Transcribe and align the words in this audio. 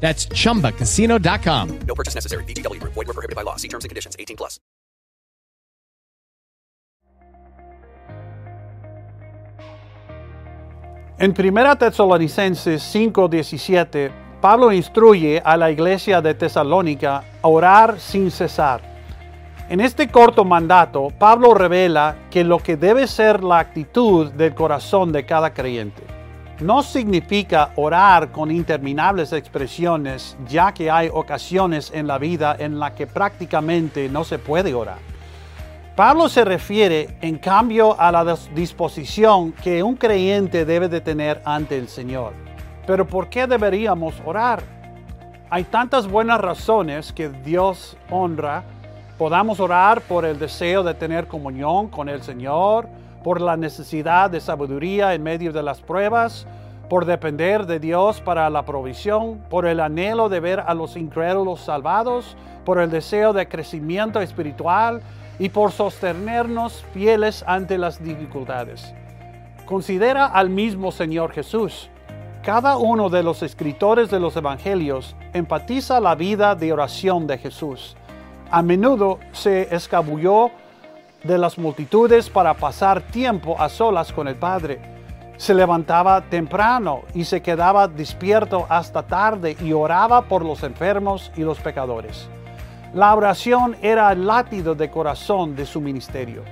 That's 0.00 0.28
chumbacasino.com. 0.28 1.78
No 1.86 1.94
purchase 1.94 2.14
necessary. 2.14 2.44
Group. 2.44 2.94
Void 2.94 3.06
were 3.06 3.14
prohibited 3.14 3.34
by 3.34 3.42
law. 3.42 3.56
See 3.56 3.68
terms 3.68 3.84
and 3.84 3.90
conditions. 3.90 4.14
18 4.18 4.36
plus. 4.36 4.60
En 11.18 11.32
1 11.32 11.78
Tesalonicenses 11.78 12.82
5:17, 12.82 14.10
Pablo 14.42 14.70
instruye 14.70 15.40
a 15.42 15.56
la 15.56 15.70
iglesia 15.70 16.20
de 16.20 16.34
Tesalónica 16.34 17.24
a 17.40 17.48
orar 17.48 17.98
sin 17.98 18.30
cesar. 18.30 18.82
En 19.70 19.80
este 19.80 20.08
corto 20.08 20.44
mandato, 20.44 21.08
Pablo 21.18 21.54
revela 21.54 22.16
que 22.30 22.44
lo 22.44 22.58
que 22.58 22.76
debe 22.76 23.06
ser 23.06 23.42
la 23.42 23.60
actitud 23.60 24.30
del 24.32 24.54
corazón 24.54 25.10
de 25.10 25.24
cada 25.24 25.54
creyente. 25.54 26.15
No 26.60 26.82
significa 26.82 27.72
orar 27.76 28.32
con 28.32 28.50
interminables 28.50 29.34
expresiones, 29.34 30.38
ya 30.48 30.72
que 30.72 30.90
hay 30.90 31.10
ocasiones 31.12 31.90
en 31.94 32.06
la 32.06 32.16
vida 32.16 32.56
en 32.58 32.78
las 32.78 32.92
que 32.92 33.06
prácticamente 33.06 34.08
no 34.08 34.24
se 34.24 34.38
puede 34.38 34.72
orar. 34.72 34.96
Pablo 35.94 36.30
se 36.30 36.46
refiere, 36.46 37.18
en 37.20 37.36
cambio, 37.36 38.00
a 38.00 38.10
la 38.10 38.36
disposición 38.54 39.52
que 39.52 39.82
un 39.82 39.96
creyente 39.96 40.64
debe 40.64 40.88
de 40.88 41.02
tener 41.02 41.42
ante 41.44 41.76
el 41.76 41.88
Señor. 41.88 42.32
Pero 42.86 43.06
¿por 43.06 43.28
qué 43.28 43.46
deberíamos 43.46 44.14
orar? 44.24 44.62
Hay 45.50 45.64
tantas 45.64 46.06
buenas 46.08 46.40
razones 46.40 47.12
que 47.12 47.28
Dios 47.28 47.98
honra. 48.10 48.64
Podamos 49.18 49.60
orar 49.60 50.00
por 50.00 50.24
el 50.24 50.38
deseo 50.38 50.82
de 50.82 50.94
tener 50.94 51.26
comunión 51.26 51.88
con 51.88 52.08
el 52.08 52.22
Señor, 52.22 52.88
por 53.22 53.40
la 53.40 53.56
necesidad 53.56 54.30
de 54.30 54.40
sabiduría 54.40 55.14
en 55.14 55.22
medio 55.22 55.52
de 55.52 55.62
las 55.62 55.80
pruebas, 55.80 56.46
por 56.88 57.04
depender 57.04 57.66
de 57.66 57.80
Dios 57.80 58.20
para 58.20 58.48
la 58.50 58.64
provisión, 58.64 59.40
por 59.50 59.66
el 59.66 59.80
anhelo 59.80 60.28
de 60.28 60.40
ver 60.40 60.60
a 60.60 60.74
los 60.74 60.96
incrédulos 60.96 61.60
salvados, 61.60 62.36
por 62.64 62.78
el 62.78 62.90
deseo 62.90 63.32
de 63.32 63.48
crecimiento 63.48 64.20
espiritual 64.20 65.02
y 65.38 65.48
por 65.48 65.72
sostenernos 65.72 66.84
fieles 66.92 67.44
ante 67.46 67.78
las 67.78 68.02
dificultades. 68.02 68.94
Considera 69.64 70.26
al 70.26 70.48
mismo 70.48 70.92
Señor 70.92 71.32
Jesús. 71.32 71.90
Cada 72.42 72.76
uno 72.76 73.10
de 73.10 73.24
los 73.24 73.42
escritores 73.42 74.08
de 74.08 74.20
los 74.20 74.36
evangelios 74.36 75.16
empatiza 75.32 75.98
la 75.98 76.14
vida 76.14 76.54
de 76.54 76.72
oración 76.72 77.26
de 77.26 77.38
Jesús. 77.38 77.96
A 78.50 78.62
menudo 78.62 79.18
se 79.32 79.74
escabulló 79.74 80.52
de 81.22 81.38
las 81.38 81.58
multitudes 81.58 82.30
para 82.30 82.54
pasar 82.54 83.02
tiempo 83.02 83.56
a 83.58 83.68
solas 83.68 84.12
con 84.12 84.28
el 84.28 84.36
Padre. 84.36 84.80
Se 85.36 85.54
levantaba 85.54 86.22
temprano 86.22 87.02
y 87.14 87.24
se 87.24 87.42
quedaba 87.42 87.88
despierto 87.88 88.66
hasta 88.68 89.02
tarde 89.02 89.56
y 89.60 89.72
oraba 89.72 90.22
por 90.22 90.44
los 90.44 90.62
enfermos 90.62 91.30
y 91.36 91.42
los 91.42 91.58
pecadores. 91.58 92.28
La 92.94 93.14
oración 93.14 93.76
era 93.82 94.10
el 94.12 94.26
látigo 94.26 94.74
de 94.74 94.90
corazón 94.90 95.54
de 95.54 95.66
su 95.66 95.80
ministerio. 95.80 96.42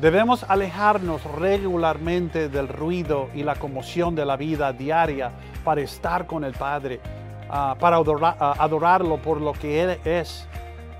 Debemos 0.00 0.44
alejarnos 0.48 1.22
regularmente 1.38 2.48
del 2.48 2.66
ruido 2.66 3.28
y 3.34 3.42
la 3.42 3.54
conmoción 3.56 4.14
de 4.14 4.24
la 4.24 4.36
vida 4.36 4.72
diaria 4.72 5.30
para 5.64 5.80
estar 5.80 6.26
con 6.26 6.44
el 6.44 6.54
Padre, 6.54 6.98
uh, 7.48 7.78
para 7.78 8.00
uh, 8.00 8.34
adorarlo 8.58 9.18
por 9.18 9.40
lo 9.40 9.52
que 9.52 9.82
Él 9.82 10.00
es 10.04 10.48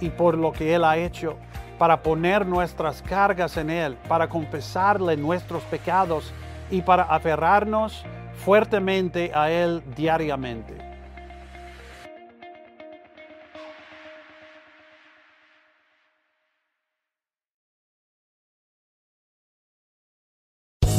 y 0.01 0.11
por 0.11 0.37
lo 0.37 0.53
que 0.53 0.75
Él 0.75 0.85
ha 0.85 0.99
hecho, 0.99 1.37
para 1.83 2.01
poner 2.01 2.47
nuestras 2.47 3.03
cargas 3.03 3.57
en 3.57 3.69
Él, 3.69 3.97
para 4.07 4.29
confesarle 4.29 5.17
nuestros 5.17 5.65
pecados 5.65 6.33
y 6.71 6.81
para 6.81 7.03
aferrarnos 7.03 8.05
fuertemente 8.45 9.33
a 9.35 9.51
Él 9.51 9.83
diariamente. 9.97 10.77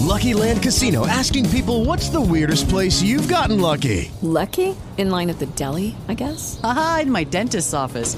Lucky 0.01 0.33
Land 0.33 0.61
Casino 0.61 1.07
asking 1.07 1.49
people 1.49 1.85
what's 1.85 2.09
the 2.09 2.19
weirdest 2.19 2.67
place 2.67 3.01
you've 3.01 3.29
gotten 3.29 3.61
lucky? 3.61 4.11
Lucky? 4.21 4.75
In 4.97 5.09
line 5.09 5.29
at 5.29 5.39
the 5.39 5.47
deli, 5.55 5.95
I 6.09 6.13
guess? 6.13 6.59
Aha, 6.61 6.99
in 7.03 7.11
my 7.11 7.23
dentist's 7.23 7.73
office. 7.73 8.17